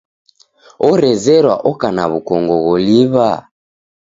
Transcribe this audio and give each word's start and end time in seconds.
Orezerwa 0.89 1.55
oka 1.69 1.87
na 1.95 2.03
w'ukongo 2.11 2.55
gholiw'a? 2.65 3.31